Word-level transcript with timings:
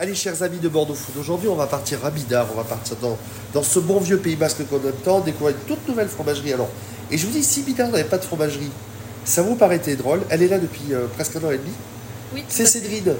Allez, 0.00 0.14
chers 0.14 0.44
amis 0.44 0.58
de 0.58 0.68
Bordeaux 0.68 0.94
Food, 0.94 1.16
aujourd'hui 1.18 1.48
on 1.48 1.56
va 1.56 1.66
partir 1.66 2.06
à 2.06 2.10
Bidar, 2.12 2.46
on 2.52 2.56
va 2.56 2.62
partir 2.62 2.94
dans, 3.02 3.18
dans 3.52 3.64
ce 3.64 3.80
bon 3.80 3.98
vieux 3.98 4.18
Pays 4.18 4.36
Basque 4.36 4.64
qu'on 4.68 4.76
aime 4.76 4.92
tant, 5.02 5.18
découvrir 5.18 5.56
une 5.56 5.62
toute 5.64 5.88
nouvelle 5.88 6.06
fromagerie. 6.06 6.52
Alors, 6.52 6.68
et 7.10 7.18
je 7.18 7.26
vous 7.26 7.32
dis, 7.32 7.42
si 7.42 7.62
Bidar 7.62 7.88
n'avait 7.88 8.04
pas 8.04 8.18
de 8.18 8.24
fromagerie, 8.24 8.70
ça 9.24 9.42
vous 9.42 9.56
paraît 9.56 9.80
drôle. 9.96 10.20
Elle 10.30 10.44
est 10.44 10.46
là 10.48 10.58
depuis 10.60 10.92
euh, 10.92 11.06
presque 11.16 11.34
un 11.34 11.40
an 11.40 11.50
et 11.50 11.58
demi. 11.58 11.72
Oui, 12.32 12.44
C'est 12.48 12.64
Cédrine. 12.64 13.14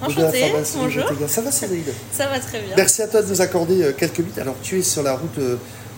Enchantée, 0.00 0.52
bonjour. 0.76 1.04
Ça 1.26 1.40
va 1.40 1.50
Cédrine. 1.50 1.82
Ça 2.12 2.28
va 2.28 2.38
très 2.38 2.60
bien. 2.60 2.76
Merci 2.76 3.02
à 3.02 3.08
toi 3.08 3.22
de 3.22 3.28
nous 3.28 3.40
accorder 3.40 3.82
euh, 3.82 3.92
quelques 3.92 4.20
minutes. 4.20 4.38
Alors 4.38 4.54
tu 4.62 4.78
es 4.78 4.82
sur 4.82 5.02
la 5.02 5.14
route, 5.14 5.38
euh, 5.38 5.56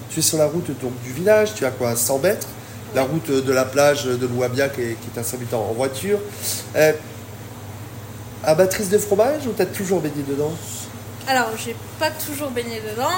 tu 0.09 0.21
es 0.21 0.23
sur 0.23 0.39
la 0.39 0.47
route 0.47 0.71
donc, 0.81 0.93
du 1.05 1.13
village, 1.13 1.53
tu 1.55 1.67
as 1.67 1.71
quoi 1.71 1.95
100 1.95 2.21
mètres? 2.21 2.47
La 2.95 3.03
route 3.03 3.31
de 3.31 3.53
la 3.53 3.67
plage 3.67 4.05
de 4.07 4.27
Louabia 4.27 4.71
qui 4.71 4.81
est, 4.81 4.97
qui 4.99 5.09
est 5.15 5.21
à 5.21 5.25
100 5.25 5.37
minutes 5.37 5.55
en 5.55 5.61
en 5.61 5.73
voiture. 5.73 6.19
Euh, 6.77 6.93
abattrice 8.45 8.89
de 8.89 8.99
fromage 8.99 9.47
ou 9.47 9.53
t'as 9.53 9.67
toujours 9.67 10.01
baigné 10.01 10.23
dedans 10.29 10.53
Alors, 11.29 11.51
j'ai 11.57 11.77
pas 11.99 12.11
toujours 12.11 12.51
baigné 12.51 12.81
dedans. 12.81 13.11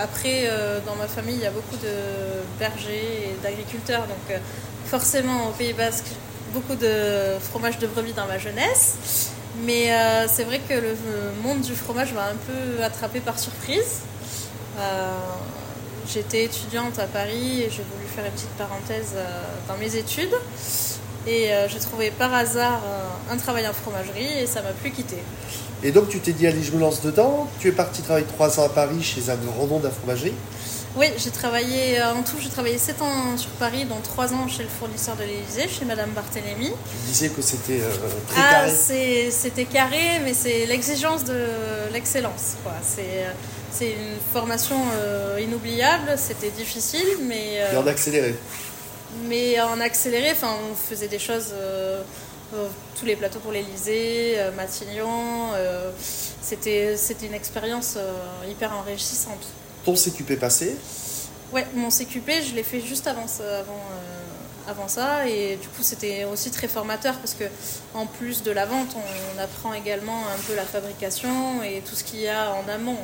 Après, 0.00 0.44
euh, 0.44 0.78
dans 0.86 0.94
ma 0.96 1.08
famille, 1.08 1.36
il 1.36 1.42
y 1.42 1.46
a 1.46 1.50
beaucoup 1.50 1.76
de 1.76 2.58
bergers 2.58 3.30
et 3.30 3.42
d'agriculteurs. 3.42 4.02
Donc, 4.02 4.30
euh, 4.30 4.38
forcément, 4.86 5.48
au 5.48 5.52
Pays 5.52 5.72
Basque, 5.72 6.06
beaucoup 6.52 6.74
de 6.74 7.38
fromage 7.40 7.78
de 7.78 7.86
brebis 7.86 8.12
dans 8.12 8.26
ma 8.26 8.38
jeunesse. 8.38 9.30
Mais 9.64 9.92
euh, 9.92 10.26
c'est 10.28 10.44
vrai 10.44 10.60
que 10.68 10.74
le 10.74 10.94
monde 11.42 11.62
du 11.62 11.74
fromage 11.74 12.12
m'a 12.12 12.26
un 12.26 12.36
peu 12.46 12.82
attrapé 12.82 13.20
par 13.20 13.38
surprise. 13.38 14.02
J'étais 16.06 16.44
étudiante 16.44 16.98
à 16.98 17.06
Paris 17.06 17.62
et 17.62 17.70
j'ai 17.70 17.82
voulu 17.82 18.06
faire 18.14 18.24
une 18.26 18.32
petite 18.32 18.50
parenthèse 18.50 19.14
dans 19.66 19.76
mes 19.78 19.96
études. 19.96 20.34
Et 21.26 21.52
euh, 21.52 21.68
j'ai 21.68 21.78
trouvé 21.80 22.10
par 22.10 22.32
hasard 22.32 22.80
un 23.30 23.36
travail 23.36 23.66
en 23.66 23.72
fromagerie 23.72 24.38
et 24.42 24.46
ça 24.46 24.62
m'a 24.62 24.70
plus 24.70 24.90
quitté. 24.90 25.16
Et 25.82 25.90
donc 25.90 26.08
tu 26.08 26.20
t'es 26.20 26.32
dit 26.32 26.46
allez 26.46 26.62
je 26.62 26.72
me 26.72 26.80
lance 26.80 27.02
dedans. 27.02 27.48
Tu 27.60 27.68
es 27.68 27.72
parti 27.72 28.02
travailler 28.02 28.26
3 28.26 28.60
ans 28.60 28.64
à 28.64 28.68
Paris 28.68 29.02
chez 29.02 29.28
un 29.30 29.36
grand 29.36 29.66
nom 29.66 29.78
de 29.78 29.84
la 29.84 29.90
fromagerie. 29.90 30.32
Oui, 30.98 31.08
j'ai 31.18 31.30
travaillé 31.30 32.00
euh, 32.00 32.14
en 32.14 32.22
tout, 32.22 32.36
j'ai 32.40 32.48
travaillé 32.48 32.78
7 32.78 33.02
ans 33.02 33.36
sur 33.36 33.50
Paris, 33.50 33.84
dont 33.84 34.00
3 34.02 34.32
ans 34.32 34.48
chez 34.48 34.62
le 34.62 34.68
fournisseur 34.70 35.14
de 35.16 35.24
l'Élysée, 35.24 35.68
chez 35.68 35.84
Madame 35.84 36.08
Barthélémy. 36.12 36.68
Tu 36.70 37.06
disais 37.12 37.28
que 37.28 37.42
c'était 37.42 37.80
euh, 37.82 37.90
très 38.28 38.40
Ah, 38.40 38.52
carré. 38.64 39.30
c'était 39.30 39.64
carré, 39.66 40.20
mais 40.24 40.32
c'est 40.32 40.64
l'exigence 40.64 41.24
de 41.24 41.44
l'excellence. 41.92 42.54
euh, 42.98 43.30
c'est 43.70 43.90
une 43.90 44.16
formation 44.32 44.76
euh, 44.94 45.38
inoubliable, 45.38 46.14
c'était 46.16 46.48
difficile, 46.48 47.06
mais, 47.28 47.58
euh, 47.60 47.74
Et 47.74 47.76
en 47.76 47.86
accéléré. 47.86 48.34
Mais 49.24 49.60
en 49.60 49.80
accéléré, 49.80 50.32
enfin, 50.32 50.54
on 50.70 50.74
faisait 50.74 51.08
des 51.08 51.18
choses, 51.18 51.52
euh, 51.52 52.02
euh, 52.54 52.68
tous 52.98 53.06
les 53.06 53.16
plateaux 53.16 53.40
pour 53.40 53.50
l'Élysée, 53.50 54.34
euh, 54.38 54.52
Matignon, 54.52 55.52
euh, 55.54 55.90
c'était 56.40 56.96
c'était 56.96 57.26
une 57.26 57.34
expérience 57.34 57.98
hyper 58.48 58.72
enrichissante. 58.72 59.44
Ton 59.84 59.94
CQP 59.94 60.38
passé. 60.38 60.76
Ouais, 61.52 61.66
mon 61.74 61.90
CQP, 61.90 62.30
je 62.48 62.54
l'ai 62.54 62.62
fait 62.62 62.80
juste 62.80 63.06
avant 63.06 63.26
ça, 63.26 63.60
avant, 63.60 63.82
avant 64.68 64.88
ça. 64.88 65.28
Et 65.28 65.56
du 65.56 65.68
coup, 65.68 65.82
c'était 65.82 66.24
aussi 66.24 66.50
très 66.50 66.68
formateur 66.68 67.16
parce 67.16 67.34
que 67.34 67.44
en 67.94 68.06
plus 68.06 68.42
de 68.42 68.52
la 68.52 68.66
vente, 68.66 68.96
on, 68.96 69.38
apprend 69.38 69.74
également 69.74 70.22
un 70.28 70.40
peu 70.46 70.54
la 70.54 70.64
fabrication 70.64 71.62
et 71.62 71.82
tout 71.88 71.94
ce 71.94 72.04
qu'il 72.04 72.20
y 72.20 72.28
a 72.28 72.52
en 72.52 72.68
amont 72.68 72.98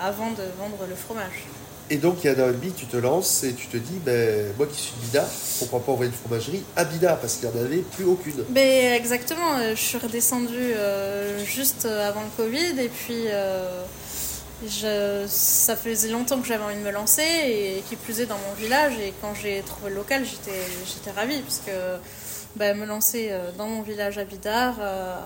avant 0.00 0.30
de 0.30 0.44
vendre 0.58 0.86
le 0.88 0.94
fromage. 0.94 1.46
Et 1.90 1.96
donc 1.96 2.24
il 2.24 2.26
y 2.26 2.30
a 2.30 2.32
un 2.32 2.52
demi, 2.52 2.72
tu 2.72 2.86
te 2.86 2.96
lances 2.96 3.44
et 3.44 3.52
tu 3.52 3.66
te 3.66 3.76
dis, 3.76 3.98
ben, 4.04 4.52
moi 4.56 4.66
qui 4.66 4.80
suis 4.80 4.94
Bida, 5.02 5.28
pourquoi 5.58 5.80
pas 5.80 5.92
ouvrir 5.92 6.10
une 6.10 6.16
fromagerie 6.16 6.62
à 6.76 6.84
Bida 6.84 7.16
parce 7.16 7.36
qu'il 7.36 7.48
n'y 7.48 7.54
en 7.54 7.64
avait 7.64 7.78
plus 7.78 8.04
aucune. 8.04 8.44
Mais 8.50 8.96
exactement, 8.96 9.58
euh, 9.58 9.70
je 9.74 9.80
suis 9.80 9.98
redescendue 9.98 10.54
euh, 10.56 11.44
juste 11.44 11.84
avant 11.84 12.22
le 12.22 12.42
Covid 12.42 12.80
et 12.80 12.88
puis 12.88 13.24
euh, 13.26 13.84
je, 14.66 15.24
ça 15.28 15.76
faisait 15.76 16.08
longtemps 16.08 16.40
que 16.40 16.46
j'avais 16.46 16.64
envie 16.64 16.76
de 16.76 16.80
me 16.80 16.90
lancer 16.90 17.22
et 17.22 17.82
qui 17.88 17.96
plus 17.96 18.20
est 18.20 18.26
dans 18.26 18.38
mon 18.48 18.54
village. 18.54 18.94
Et 18.98 19.12
quand 19.20 19.34
j'ai 19.34 19.62
trouvé 19.62 19.90
le 19.90 19.96
local, 19.96 20.24
j'étais, 20.24 21.10
ravie 21.10 21.40
parce 21.42 21.58
que 21.58 21.70
bah, 22.56 22.72
me 22.74 22.86
lancer 22.86 23.28
euh, 23.30 23.50
dans 23.58 23.66
mon 23.66 23.82
village 23.82 24.18
à 24.18 24.24
Bidart, 24.24 24.76
euh, 24.80 25.16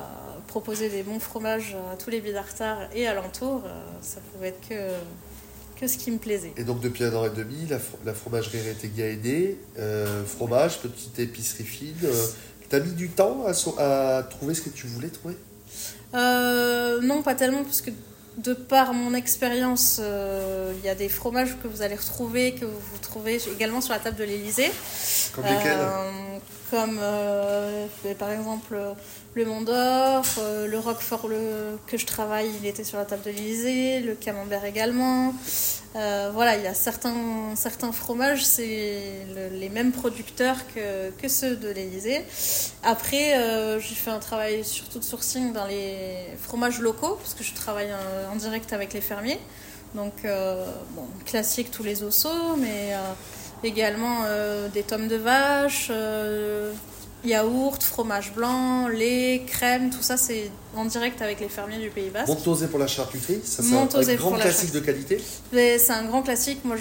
proposer 0.46 0.88
des 0.88 1.02
bons 1.02 1.20
fromages 1.20 1.76
à 1.92 1.96
tous 1.96 2.10
les 2.10 2.20
Bidartards 2.20 2.88
et 2.94 3.06
alentours, 3.06 3.62
euh, 3.66 3.82
ça 4.00 4.20
pouvait 4.32 4.48
être 4.48 4.69
que, 4.69 4.75
que 5.80 5.86
ce 5.86 5.96
qui 5.98 6.10
me 6.10 6.18
plaisait. 6.18 6.52
Et 6.56 6.64
donc 6.64 6.80
depuis 6.80 7.04
un 7.04 7.14
an 7.14 7.24
et 7.24 7.30
demi, 7.30 7.66
la, 7.68 7.78
fro- 7.78 7.98
la 8.04 8.14
fromagerie 8.14 8.58
Retegui 8.68 9.02
a 9.02 9.08
aidé. 9.08 9.58
Euh, 9.78 10.24
fromage, 10.24 10.78
petite 10.80 11.18
épicerie 11.18 11.64
fine. 11.64 11.94
Euh, 12.04 12.26
T'as 12.68 12.80
mis 12.80 12.92
du 12.92 13.08
temps 13.08 13.46
à, 13.46 13.54
so- 13.54 13.74
à 13.78 14.22
trouver 14.28 14.52
ce 14.54 14.60
que 14.62 14.68
tu 14.68 14.86
voulais 14.86 15.08
trouver? 15.08 15.34
Euh, 16.14 17.00
non, 17.02 17.22
pas 17.22 17.34
tellement, 17.34 17.62
parce 17.64 17.80
que 17.80 17.90
de 18.38 18.54
par 18.54 18.94
mon 18.94 19.15
expérience, 19.15 19.99
euh, 20.00 20.72
il 20.78 20.84
y 20.87 20.88
a 20.88 20.94
des 20.94 21.09
fromages 21.09 21.56
que 21.62 21.69
vous 21.69 21.82
allez 21.82 21.97
retrouver, 21.97 22.54
que 22.54 22.65
vous 22.65 22.99
trouvez 23.03 23.38
également 23.54 23.81
sur 23.81 23.93
la 23.93 23.99
table 23.99 24.16
de 24.16 24.25
l'Élysée. 24.25 24.71
Comme 25.34 25.44
lesquels? 25.44 25.76
Euh, 25.78 26.38
Comme 26.71 26.99
euh, 27.00 27.87
par 28.19 28.31
exemple 28.31 28.78
le 29.34 29.44
Mont 29.44 29.62
d'Or, 29.62 30.25
le 30.66 30.78
Roquefort 30.78 31.28
le, 31.28 31.78
que 31.87 31.97
je 31.97 32.04
travaille, 32.06 32.50
il 32.60 32.66
était 32.66 32.84
sur 32.84 32.99
la 32.99 33.04
table 33.04 33.22
de 33.22 33.31
l'Élysée, 33.31 34.00
le 34.00 34.15
Camembert 34.15 34.65
également. 34.65 35.32
Voilà, 35.94 36.56
il 36.56 36.62
y 36.62 36.66
a 36.66 36.75
certains, 36.75 37.55
certains 37.56 37.91
fromages, 37.93 38.44
c'est 38.44 39.00
le- 39.34 39.56
les 39.59 39.69
mêmes 39.69 39.91
producteurs 39.93 40.59
que, 40.72 41.10
que 41.10 41.26
ceux 41.28 41.56
de 41.56 41.69
l'Élysée. 41.70 42.25
Après, 42.84 43.34
j'ai 43.81 43.94
fait 43.97 44.10
un 44.10 44.19
travail 44.20 44.65
surtout 44.65 44.99
de 45.00 45.05
sourcing 45.05 45.53
dans 45.53 45.66
les 45.66 46.26
fromages 46.41 46.78
locaux, 46.81 47.16
parce 47.20 47.34
que 47.34 47.43
je 47.43 47.53
travaille 47.55 47.91
en 48.32 48.36
direct 48.36 48.72
avec 48.72 48.92
les 48.92 49.00
fermiers. 49.00 49.40
Donc, 49.94 50.12
euh, 50.24 50.66
bon, 50.90 51.06
classique 51.24 51.70
tous 51.70 51.82
les 51.82 52.02
osseaux, 52.02 52.56
mais 52.58 52.92
euh, 52.92 52.98
également 53.64 54.20
euh, 54.26 54.68
des 54.68 54.82
tomes 54.82 55.08
de 55.08 55.16
vache, 55.16 55.90
yaourt, 57.24 57.82
fromage 57.82 58.32
blanc, 58.34 58.88
lait, 58.88 59.42
crème, 59.46 59.90
tout 59.90 60.02
ça 60.02 60.16
c'est 60.16 60.50
en 60.76 60.84
direct 60.84 61.20
avec 61.22 61.40
les 61.40 61.48
fermiers 61.48 61.78
du 61.78 61.90
Pays 61.90 62.10
Basque. 62.10 62.28
Montosé 62.28 62.68
pour 62.68 62.78
la 62.78 62.86
charcuterie, 62.86 63.40
ça 63.44 63.62
c'est 63.62 63.74
un, 63.74 64.12
un 64.12 64.14
grand 64.16 64.32
classique 64.32 64.72
de 64.72 64.80
qualité. 64.80 65.20
C'est 65.52 65.90
un 65.90 66.04
grand 66.04 66.22
classique, 66.22 66.60
moi 66.64 66.76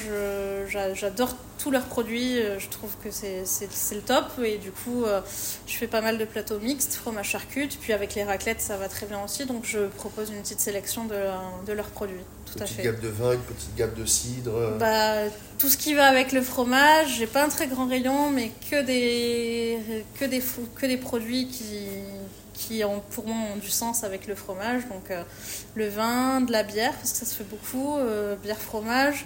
j'adore 0.93 1.35
tous 1.57 1.71
leurs 1.71 1.85
produits, 1.85 2.39
euh, 2.39 2.59
je 2.59 2.69
trouve 2.69 2.91
que 3.03 3.09
c'est 3.11 3.95
le 3.95 4.01
top 4.01 4.25
et 4.43 4.57
du 4.57 4.71
coup 4.71 5.03
euh, 5.05 5.21
je 5.65 5.73
fais 5.75 5.87
pas 5.87 6.01
mal 6.01 6.17
de 6.17 6.25
plateaux 6.25 6.59
mixtes, 6.59 6.93
fromage 6.95 7.29
charcute, 7.29 7.77
puis 7.79 7.93
avec 7.93 8.15
les 8.15 8.23
raclettes 8.23 8.61
ça 8.61 8.77
va 8.77 8.87
très 8.87 9.05
bien 9.05 9.23
aussi, 9.23 9.45
donc 9.45 9.65
je 9.65 9.87
propose 9.87 10.29
une 10.29 10.41
petite 10.41 10.59
sélection 10.59 11.05
de, 11.05 11.15
de 11.65 11.73
leurs 11.73 11.89
produits, 11.89 12.19
tout 12.45 12.59
à 12.59 12.63
Petite 12.63 12.77
fait. 12.77 12.83
gamme 12.83 12.99
de 12.99 13.07
vin, 13.09 13.33
une 13.33 13.39
petite 13.39 13.75
gamme 13.75 13.93
de 13.95 14.05
cidre. 14.05 14.77
Bah, 14.79 15.29
tout 15.59 15.69
ce 15.69 15.77
qui 15.77 15.93
va 15.93 16.05
avec 16.07 16.31
le 16.31 16.41
fromage, 16.41 17.15
j'ai 17.17 17.27
pas 17.27 17.43
un 17.43 17.49
très 17.49 17.67
grand 17.67 17.87
rayon, 17.87 18.29
mais 18.29 18.51
que 18.69 18.81
des, 18.83 19.79
que 20.19 20.25
des, 20.25 20.41
que 20.75 20.85
des 20.85 20.97
produits 20.97 21.47
qui, 21.47 21.87
qui 22.53 22.83
ont, 22.83 23.01
pour 23.11 23.25
moi 23.27 23.37
ont 23.53 23.57
du 23.57 23.69
sens 23.69 24.03
avec 24.03 24.27
le 24.27 24.35
fromage. 24.35 24.83
Donc 24.89 25.09
euh, 25.11 25.23
le 25.75 25.87
vin, 25.89 26.41
de 26.41 26.51
la 26.51 26.63
bière, 26.63 26.93
parce 26.93 27.11
que 27.13 27.17
ça 27.19 27.25
se 27.25 27.35
fait 27.35 27.43
beaucoup, 27.43 27.97
euh, 27.97 28.35
bière 28.35 28.59
fromage. 28.59 29.25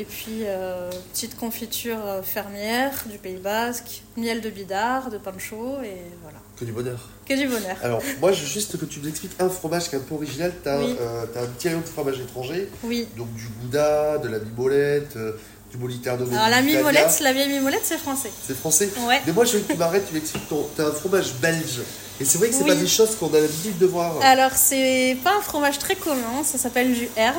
Et 0.00 0.04
puis 0.04 0.44
euh, 0.44 0.90
petite 1.12 1.36
confiture 1.36 1.98
euh, 2.06 2.22
fermière 2.22 2.92
du 3.10 3.18
Pays 3.18 3.36
Basque, 3.36 4.02
miel 4.16 4.40
de 4.40 4.48
bidard, 4.48 5.10
de 5.10 5.18
pancho, 5.18 5.78
et 5.82 5.96
voilà. 6.22 6.38
que 6.56 6.64
du 6.64 6.70
bonheur. 6.70 7.00
Que 7.26 7.34
du 7.34 7.48
bonheur. 7.48 7.76
Alors, 7.82 8.00
moi, 8.20 8.30
je 8.30 8.42
veux 8.42 8.46
juste 8.46 8.78
que 8.78 8.84
tu 8.84 9.00
nous 9.00 9.08
expliques 9.08 9.32
un 9.40 9.48
fromage 9.48 9.88
qui 9.90 9.96
est 9.96 9.98
un 9.98 10.02
peu 10.02 10.14
original. 10.14 10.52
Tu 10.62 10.68
as, 10.68 10.78
Oui. 10.78 10.96
un 11.36 11.46
petit 11.46 11.68
rayon 11.68 11.80
de 11.80 11.86
fromage 11.86 12.20
étranger, 12.20 12.68
Oui. 12.84 13.08
donc 13.16 13.32
du 13.34 13.48
gouda, 13.60 14.18
de 14.18 14.28
la 14.28 14.38
mimolette, 14.38 15.16
euh, 15.16 15.32
du 15.72 15.78
moliterno. 15.78 16.24
Alors 16.32 16.48
la 16.48 16.62
mimolette, 16.62 17.18
la 17.20 17.32
vieille 17.32 17.48
mimolette, 17.48 17.82
c'est 17.82 17.98
français. 17.98 18.30
C'est 18.46 18.56
français 18.56 18.88
Ouais. 19.08 19.20
Mais 19.26 19.32
moi, 19.32 19.44
je 19.44 19.56
veux 19.56 19.64
que 19.64 19.72
tu 19.72 19.78
m'arrêtes, 19.78 20.06
tu 20.06 20.14
m'expliques. 20.14 20.48
ton- 20.48 20.68
T'as 20.76 20.86
un 20.86 20.92
fromage 20.92 21.34
belge. 21.42 21.80
Et 22.20 22.24
c'est 22.24 22.38
vrai 22.38 22.48
que 22.50 22.54
c'est 22.54 22.62
Oui. 22.62 22.68
pas 22.68 22.76
des 22.76 22.86
choses 22.86 23.16
qu'on 23.16 23.34
a 23.34 23.40
l'habitude 23.40 23.78
de 23.78 23.86
voir. 23.86 24.20
Alors, 24.22 24.52
c'est 24.54 25.16
pas 25.24 25.36
un 25.36 25.40
fromage 25.40 25.78
très 25.80 25.96
commun, 25.96 26.44
ça 26.44 26.56
s'appelle 26.56 26.94
du 26.94 27.08
Herve, 27.16 27.36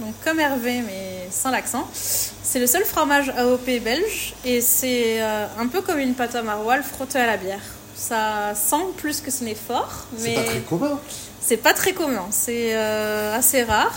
donc 0.00 0.14
comme 0.24 0.40
Hervé, 0.40 0.82
mais 0.86 1.28
sans 1.30 1.50
l'accent. 1.50 1.88
C'est 1.92 2.58
le 2.58 2.66
seul 2.66 2.84
fromage 2.84 3.30
AOP 3.30 3.66
belge 3.82 4.34
et 4.44 4.60
c'est 4.60 5.22
euh, 5.22 5.46
un 5.58 5.66
peu 5.66 5.80
comme 5.80 5.98
une 5.98 6.14
pâte 6.14 6.34
à 6.34 6.42
maroilles 6.42 6.82
frottée 6.82 7.18
à 7.18 7.26
la 7.26 7.36
bière. 7.36 7.60
Ça 7.94 8.54
sent 8.54 8.92
plus 8.96 9.20
que 9.20 9.30
ce 9.30 9.44
n'est 9.44 9.54
fort, 9.54 10.06
c'est 10.16 10.28
mais 10.28 10.34
pas 10.34 10.42
très 10.44 10.60
commun. 10.60 11.00
c'est 11.40 11.56
pas 11.56 11.72
très 11.72 11.92
commun, 11.92 12.26
c'est 12.30 12.74
euh, 12.76 13.36
assez 13.36 13.62
rare. 13.62 13.94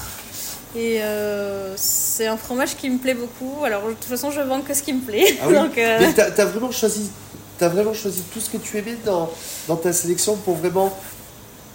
Et 0.75 1.01
euh, 1.01 1.74
c'est 1.78 2.28
un 2.28 2.38
fromage 2.38 2.75
qui 2.75 2.90
me 2.90 3.00
plaît 3.00 3.16
beaucoup. 3.16 3.63
Alors, 3.66 3.88
de 3.88 3.94
toute 3.94 4.06
façon, 4.06 4.30
je 4.30 4.40
vends 4.42 4.62
que 4.62 4.74
ce 4.74 4.84
qui 4.84 4.94
me 4.94 5.01
plaît. 5.01 5.38
Ah 5.42 5.46
oui. 5.48 5.54
Donc, 5.56 5.78
euh, 5.78 5.98
Mais 6.00 6.13
t'as 6.13 6.25
as 6.28 6.46
vraiment 6.46 6.72
choisi. 6.72 7.10
T'as 7.57 7.69
vraiment 7.69 7.94
choisi 7.94 8.22
tout 8.31 8.40
ce 8.40 8.50
que 8.50 8.57
tu 8.57 8.78
aimais 8.78 8.96
dans, 9.04 9.30
dans 9.68 9.75
ta 9.75 9.92
sélection 9.92 10.36
pour 10.38 10.56
vraiment 10.56 10.98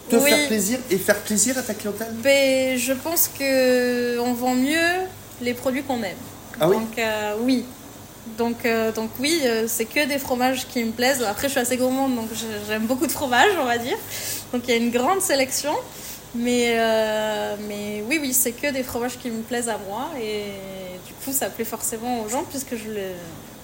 te 0.09 0.17
Oui. 0.17 0.31
faire 0.31 0.47
plaisir 0.49 0.79
et 0.91 0.99
faire 0.99 1.21
plaisir 1.21 1.56
à 1.59 1.62
ta 1.62 1.75
clientèle 1.75 2.12
Mais 2.23 2.77
je 2.79 2.93
pense 2.93 3.29
que 3.39 4.19
on 4.21 4.33
vend 4.35 4.55
mieux 4.55 4.93
les 5.41 5.55
produits 5.55 5.83
qu'on 5.83 6.03
aime. 6.03 6.17
Ah 6.61 6.69
oui 6.69 6.77
Donc 6.77 6.99
euh, 6.99 7.35
oui. 7.43 7.65
Donc, 8.39 8.65
euh, 8.65 8.91
donc 8.91 9.11
oui, 9.21 9.41
euh, 9.45 9.65
c'est 9.69 9.85
que 9.85 10.06
des 10.06 10.19
fromages 10.19 10.67
qui 10.69 10.83
me 10.83 10.93
plaisent. 10.93 11.23
Après, 11.23 11.47
je 11.49 11.53
suis 11.53 11.61
assez 11.61 11.77
gourmande, 11.77 12.17
donc 12.17 12.29
j'aime 12.67 12.87
beaucoup 12.87 13.06
de 13.06 13.12
fromages, 13.12 13.53
on 13.61 13.65
va 13.67 13.77
dire. 13.77 13.99
Donc 14.53 14.62
il 14.67 14.71
y 14.71 14.75
a 14.75 14.77
une 14.79 14.91
grande 14.91 15.21
sélection. 15.21 15.73
Mais, 16.35 16.75
mais 17.69 18.03
oui, 18.09 18.19
oui, 18.21 18.33
c'est 18.33 18.53
que 18.53 18.73
des 18.73 18.83
fromages 18.83 19.19
qui 19.19 19.31
me 19.31 19.43
plaisent 19.43 19.69
à 19.69 19.79
moi. 19.89 20.07
Et 20.21 20.43
du 21.07 21.12
coup, 21.23 21.33
ça 21.33 21.49
plaît 21.49 21.65
forcément 21.65 22.23
aux 22.23 22.29
gens 22.29 22.45
puisque 22.50 22.75
je 22.77 22.91
les. 22.91 23.12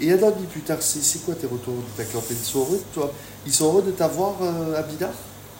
Et 0.00 0.12
un 0.12 0.22
an 0.22 0.32
plus 0.52 0.60
tard, 0.60 0.78
c'est 0.80 1.24
quoi 1.24 1.34
tes 1.34 1.46
retours 1.48 1.74
de 1.74 1.96
ta 1.96 2.04
clientèle? 2.04 2.36
Ils 2.40 2.46
sont 2.46 2.60
heureux 2.60 2.76
de 2.78 2.94
toi? 2.94 3.12
Ils 3.46 3.52
sont 3.52 3.64
heureux 3.64 3.82
de 3.82 3.90
t'avoir 3.90 4.34
à 4.76 4.82
Bidart? 4.82 5.10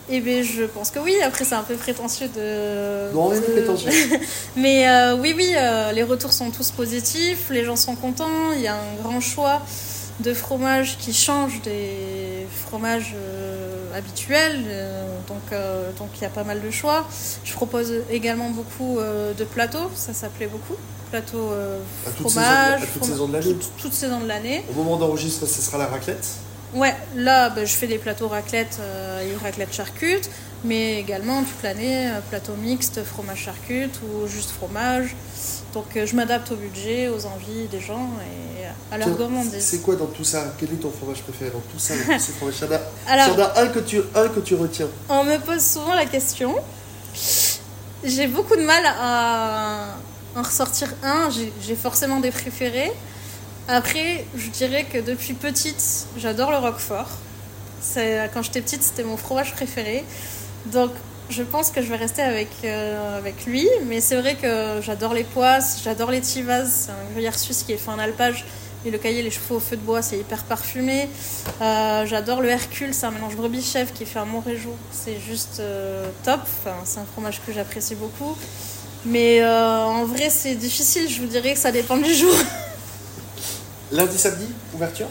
Eh 0.08 0.20
bien, 0.20 0.43
je 0.43 0.64
pense 0.64 0.91
que 0.91 0.99
oui. 0.99 1.14
Après, 1.25 1.44
c'est 1.44 1.55
un 1.55 1.62
peu 1.62 1.75
prétentieux 1.75 2.29
de. 2.35 3.12
Non, 3.14 3.29
de 3.31 3.37
de- 3.37 3.41
prétentieux. 3.41 3.91
Mais 4.56 4.88
euh, 4.88 5.17
oui, 5.17 5.35
oui, 5.37 5.52
euh, 5.56 5.93
les 5.93 6.02
retours 6.02 6.32
sont 6.32 6.50
tous 6.50 6.70
positifs, 6.73 7.49
les 7.50 7.64
gens 7.64 7.76
sont 7.76 7.94
contents, 7.94 8.52
il 8.55 8.62
y 8.62 8.67
a 8.67 8.75
un 8.75 9.02
grand 9.02 9.20
choix 9.20 9.62
de 10.20 10.35
fromages 10.35 10.99
qui 10.99 11.14
changent 11.14 11.62
des 11.62 12.47
fromages 12.67 13.14
euh, 13.17 13.97
habituels, 13.97 14.64
euh, 14.69 15.06
donc 15.29 15.38
donc 15.99 16.08
il 16.17 16.23
y 16.23 16.26
a 16.26 16.29
pas 16.29 16.44
mal 16.44 16.61
de 16.61 16.70
choix. 16.70 17.06
Je 17.44 17.52
propose 17.55 17.93
également 18.11 18.50
beaucoup 18.50 18.99
de 19.38 19.44
plateaux, 19.44 19.91
ça 19.94 20.12
s'appelait 20.12 20.47
beaucoup, 20.49 20.75
plateaux 21.11 21.50
À 22.06 22.11
fromage, 22.11 22.82
à 22.82 23.05
saisons 23.05 23.29
de 23.29 23.32
l'année. 23.35 23.52
toutes- 23.55 23.70
toutes 23.81 23.94
saisons 23.94 24.20
de 24.20 24.26
l'année. 24.29 24.64
Au 24.70 24.75
moment 24.75 24.97
d'enregistrer, 24.97 25.47
ce 25.47 25.62
sera 25.62 25.79
la 25.79 25.87
raclette. 25.87 26.26
Ouais, 26.75 26.94
là, 27.17 27.50
bah, 27.50 27.64
je 27.64 27.72
fais 27.72 27.87
des 27.88 27.99
plateaux 27.99 28.28
raclette 28.28 28.78
euh, 28.81 29.20
et 29.28 29.37
raclette 29.43 29.72
charcute, 29.75 30.31
mais 30.64 31.00
également 31.00 31.43
toute 31.43 31.62
l'année, 31.64 32.08
euh, 32.08 32.20
plateau 32.28 32.55
mixte, 32.55 33.02
fromage 33.02 33.38
charcute 33.40 33.99
ou 34.02 34.28
juste 34.28 34.50
fromage. 34.50 35.17
Donc 35.75 35.87
euh, 35.96 36.06
je 36.06 36.14
m'adapte 36.14 36.50
au 36.52 36.56
budget, 36.56 37.08
aux 37.08 37.26
envies 37.26 37.67
des 37.70 37.81
gens 37.81 38.08
et 38.20 38.94
à 38.94 38.99
leur 38.99 39.08
gourmandise. 39.17 39.64
C'est 39.64 39.82
quoi 39.82 39.96
dans 39.96 40.06
tout 40.06 40.25
ça? 40.25 40.55
Quel 40.58 40.72
est 40.72 40.76
ton 40.76 40.90
fromage 40.93 41.22
préféré 41.22 41.50
dans 41.50 41.58
tout 41.61 41.78
ça 41.78 41.94
dans 41.96 42.14
tous 42.14 42.20
ces 42.25 42.32
fromages 42.32 42.62
a- 42.62 43.12
Alors- 43.12 43.58
un 43.58 43.66
que 43.69 43.78
tu, 43.81 44.00
un 44.14 44.28
que 44.28 44.40
tu 44.40 44.55
retiens. 44.55 44.88
On 45.08 45.25
me 45.25 45.38
pose 45.38 45.64
souvent 45.64 45.94
la 45.94 46.06
question. 46.06 46.55
J'ai 48.05 48.26
beaucoup 48.28 48.56
de 48.56 48.62
mal 48.62 48.82
à 48.87 49.94
en 50.37 50.43
ressortir 50.43 50.88
un. 51.02 51.31
J'ai- 51.31 51.52
J'ai 51.66 51.75
forcément 51.75 52.20
des 52.20 52.31
préférés. 52.31 52.93
Après, 53.69 54.25
je 54.37 54.49
dirais 54.49 54.85
que 54.85 54.99
depuis 54.99 55.35
petite, 55.35 56.07
j'adore 56.17 56.51
le 56.51 56.59
roquefort. 56.59 57.09
Quand 58.35 58.43
j'étais 58.43 58.61
petite, 58.61 58.83
c'était 58.83 59.05
mon 59.05 59.17
fromage 59.17 59.53
préféré. 59.53 60.05
Donc, 60.67 60.91
je 61.31 61.43
pense 61.43 61.71
que 61.71 61.81
je 61.81 61.87
vais 61.87 61.97
rester 61.97 62.23
avec, 62.23 62.49
euh, 62.65 63.19
avec 63.19 63.47
lui. 63.47 63.69
Mais 63.87 64.01
c'est 64.01 64.17
vrai 64.17 64.35
que 64.35 64.81
j'adore 64.83 65.15
les 65.15 65.25
poisses, 65.25 65.81
j'adore 65.83 66.11
les 66.11 66.21
tivas. 66.21 66.67
C'est 66.67 66.91
un 66.91 67.12
gruyère 67.12 67.39
suisse 67.39 67.62
qui 67.62 67.73
est 67.73 67.77
fait 67.77 67.91
en 67.91 67.99
alpage. 67.99 68.45
Et 68.85 68.91
le 68.91 68.99
cahier, 68.99 69.23
les 69.23 69.31
chevaux 69.31 69.57
au 69.57 69.61
feu 69.61 69.77
de 69.77 69.83
bois, 69.83 70.01
c'est 70.01 70.19
hyper 70.19 70.43
parfumé. 70.45 71.09
Euh, 71.61 72.07
J'adore 72.07 72.41
le 72.41 72.49
Hercule, 72.49 72.95
c'est 72.95 73.05
un 73.05 73.11
mélange 73.11 73.37
brebis-chèvre 73.37 73.93
qui 73.93 74.05
est 74.05 74.07
fait 74.07 74.19
à 74.19 74.25
Montrégeau. 74.25 74.75
C'est 74.91 75.21
juste 75.21 75.61
euh, 75.61 76.09
top. 76.25 76.41
Enfin, 76.43 76.77
c'est 76.85 76.99
un 76.99 77.05
fromage 77.05 77.43
que 77.47 77.53
j'apprécie 77.53 77.95
beaucoup. 77.95 78.37
Mais 79.05 79.45
en 79.45 80.05
vrai, 80.05 80.31
c'est 80.31 80.55
difficile. 80.55 81.09
Je 81.09 81.21
vous 81.21 81.27
dirais 81.27 81.53
que 81.53 81.59
ça 81.59 81.73
dépend 81.73 81.97
du 81.97 82.15
jour. 82.15 82.35
Lundi, 83.92 84.19
samedi, 84.19 84.46
ouverture 84.75 85.06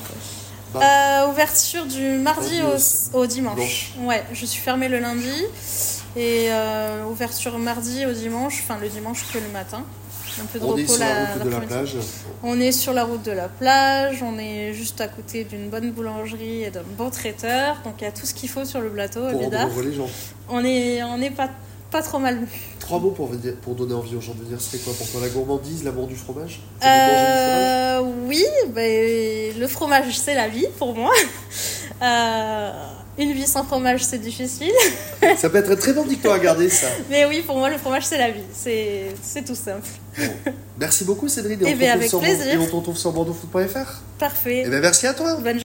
Bah, 0.74 0.80
Euh, 0.84 1.32
ouverture 1.32 1.86
du 1.86 2.02
mardi 2.20 2.62
au, 2.62 3.18
au 3.20 3.26
dimanche. 3.26 3.92
Ouais, 4.02 4.24
je 4.34 4.46
suis 4.46 4.62
fermée 4.62 4.88
le 4.88 5.00
lundi. 5.00 5.32
Et 6.16 6.48
euh, 6.50 7.04
ouverture 7.06 7.58
mardi 7.60 8.06
au 8.06 8.14
dimanche. 8.14 8.60
Enfin, 8.64 8.78
le 8.82 8.88
dimanche 8.90 9.26
que 9.34 9.38
le 9.40 9.48
matin. 9.50 9.84
Un 10.42 10.46
peu 10.46 10.60
de 10.60 10.64
On 10.66 10.78
est 10.78 10.82
repos 10.84 10.94
sur 10.94 11.00
la 11.04 11.14
la- 11.24 11.34
route 11.34 11.44
de 11.44 11.50
la 11.50 11.60
plage. 11.62 11.96
On 12.44 12.60
est 12.62 12.72
sur 12.72 12.94
la 12.94 13.04
route 13.04 13.24
de 13.24 13.32
la 13.32 13.50
plage, 13.50 14.24
on 14.24 14.38
est 14.40 14.74
juste 14.74 15.02
à 15.02 15.08
côté 15.10 15.44
d'une 15.44 15.70
bonne 15.70 15.92
boulangerie 15.92 16.64
et 16.64 16.70
d'un 16.70 16.84
bon 16.98 17.10
traiteur, 17.10 17.78
donc 17.84 17.96
il 18.00 18.06
y 18.06 18.08
a 18.08 18.12
tout 18.12 18.26
ce 18.26 18.34
qu'il 18.34 18.48
faut 18.48 18.64
sur 18.64 18.80
le 18.80 18.90
plateau 18.90 19.26
à 19.26 19.32
Pour 19.34 19.82
les 19.82 19.94
gens. 19.94 20.08
On 20.48 20.64
est, 20.64 21.04
on 21.04 21.20
est 21.22 21.32
pas, 21.32 21.50
pas 21.92 22.02
trop 22.02 22.20
mal. 22.20 22.40
Trois 22.80 23.00
mots 23.00 23.12
pour, 23.12 23.28
venir- 23.28 23.56
pour 23.62 23.76
donner 23.76 23.94
envie 23.94 24.16
aux 24.16 24.22
gens 24.22 24.34
de 24.34 24.44
venir. 24.44 24.60
Serait 24.62 24.78
quoi 24.80 24.94
pour 24.94 25.08
toi? 25.10 25.22
La 25.22 25.30
gourmandise, 25.30 25.84
l'amour 25.84 26.08
du 26.08 26.16
fromage? 26.16 26.60
Euh, 26.84 28.02
oui, 28.26 28.44
ben, 28.74 29.54
le 29.60 29.68
fromage 29.68 30.18
c'est 30.18 30.36
la 30.36 30.48
vie 30.48 30.68
pour 30.78 30.96
moi. 30.96 31.12
Euh, 32.02 32.72
une 33.18 33.34
vie 33.34 33.46
sans 33.46 33.66
fromage 33.66 34.06
c'est 34.06 34.20
difficile, 34.20 34.72
Ça 35.38 35.50
peut 35.50 35.58
être 35.58 35.76
très 35.76 35.92
bon 35.92 36.06
dicton 36.06 36.32
à 36.32 36.40
garder, 36.40 36.70
ça. 36.70 36.88
mais 37.10 37.26
oui 37.26 37.42
pour 37.46 37.58
moi 37.58 37.70
le 37.70 37.78
fromage 37.78 38.06
c'est 38.06 38.18
la 38.18 38.32
vie, 38.32 38.40
c'est 38.54 39.44
tout 39.46 39.54
simple. 39.56 39.86
Bon. 40.18 40.52
Merci 40.80 41.04
beaucoup, 41.04 41.28
Cédric. 41.28 41.60
Eh 41.62 41.66
on 41.66 41.74
te 41.74 41.78
ben, 41.78 42.02
retrouve 42.02 42.24
avec 42.24 42.38
plaisir. 42.38 42.54
Et 42.54 42.58
on 42.58 42.68
te 42.68 42.76
retrouve 42.76 42.98
sur 42.98 43.12
bordeauxfoot.fr. 43.12 44.02
Parfait. 44.18 44.64
Eh 44.66 44.70
ben, 44.70 44.80
merci 44.80 45.08
à 45.08 45.14
toi. 45.14 45.36
Bonne 45.36 45.58